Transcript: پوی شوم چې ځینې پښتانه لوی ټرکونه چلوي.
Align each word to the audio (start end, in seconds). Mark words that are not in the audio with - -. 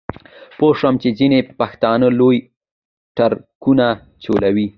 پوی 0.57 0.73
شوم 0.79 0.95
چې 1.01 1.09
ځینې 1.19 1.39
پښتانه 1.59 2.07
لوی 2.19 2.37
ټرکونه 3.17 3.87
چلوي. 4.23 4.67